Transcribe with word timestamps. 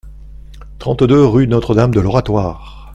trente-deux 0.79 1.23
rue 1.25 1.45
Notre-Dame 1.47 1.93
de 1.93 1.99
l'Oratoire 1.99 2.89